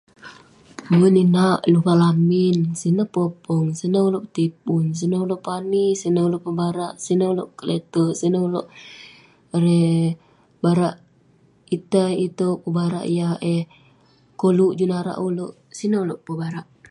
[0.89, 2.57] Nyelongen inak; luvang lamin.
[2.81, 8.69] Sineh popeng, sineh ulouk petipun, sineh ulouk pani, sineh ulouk pebarak, sineh ulouk keleterk.
[10.63, 10.95] Barak
[11.75, 13.63] itei itouk, pebarak yah eh
[14.41, 15.53] koluk juk narak ulouk.
[15.77, 16.65] Sineh ulouk pebarak.